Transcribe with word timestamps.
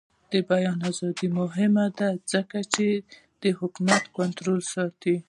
د 0.31 0.33
بیان 0.51 0.79
ازادي 0.89 1.27
مهمه 1.39 1.85
ده 1.97 2.09
ځکه 2.31 2.59
چې 2.73 2.87
د 3.41 3.43
حکومت 3.59 4.03
کنټرول 4.17 4.61
ساتي. 4.73 5.15